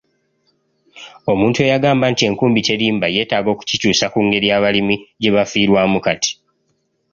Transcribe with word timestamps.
Omuntu 1.31 1.57
eyagamba 1.65 2.05
nti 2.11 2.23
enkumbi 2.29 2.59
terimba 2.67 3.07
yetaaga 3.15 3.49
okukikyusa 3.51 4.05
ku 4.13 4.19
ngeri 4.25 4.47
abalimi 4.57 4.95
gye 5.21 5.33
bafiirwamu 5.35 5.99
kati. 6.05 6.31